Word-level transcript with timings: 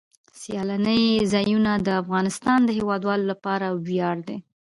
سیلانی 0.41 1.01
ځایونه 1.33 1.71
د 1.87 1.87
افغانستان 2.01 2.59
د 2.65 2.69
هیوادوالو 2.77 3.25
لپاره 3.31 3.67
ویاړ 3.87 4.17
دی. 4.27 4.37